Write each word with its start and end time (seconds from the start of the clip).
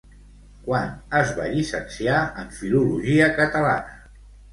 Quan 0.67 0.87
es 1.19 1.33
va 1.39 1.49
llicenciar 1.55 2.21
en 2.45 2.49
Filologia 2.61 3.29
Catalana? 3.37 3.93